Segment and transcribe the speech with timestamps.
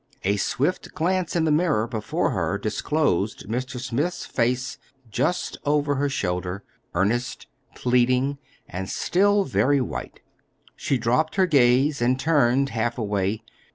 [0.23, 3.79] A swift glance in the mirror before her disclosed Mr.
[3.79, 4.79] Smith's face
[5.11, 6.63] just over her shoulder,
[6.95, 10.21] earnest, pleading, and still very white.
[10.75, 13.43] She dropped her gaze, and turned half away.